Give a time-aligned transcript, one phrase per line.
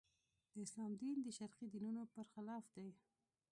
[0.53, 2.89] د اسلام دین د شرقي دینونو برخلاف دی.